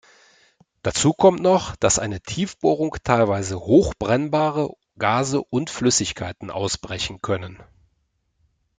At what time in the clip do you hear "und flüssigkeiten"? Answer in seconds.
5.43-6.49